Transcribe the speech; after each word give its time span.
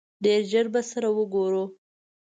ډېر 0.23 0.41
ژر 0.51 0.65
به 0.73 0.81
سره 0.91 1.07
ګورو! 1.33 1.63